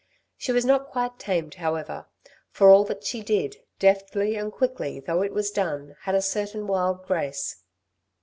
[0.35, 2.07] She was not quite tamed, however,
[2.49, 6.65] for all that she did, deftly and quickly though it was done, had a certain
[6.65, 7.61] wild grace.